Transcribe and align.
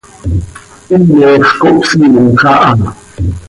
Himoz 0.87 1.47
cohpsiimj 1.59 2.19
aha. 2.53 2.89